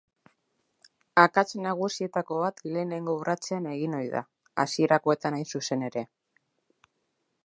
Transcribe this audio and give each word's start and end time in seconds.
Akats 1.23 1.49
nagusietako 1.65 2.39
bat 2.45 2.63
lehenengo 2.69 3.15
urratsean 3.19 3.67
egin 3.73 3.93
ohi 3.99 4.09
da, 4.15 4.23
hasierakoetan 4.65 5.37
hain 5.41 5.47
zuzen 5.57 5.85
ere. 5.91 6.05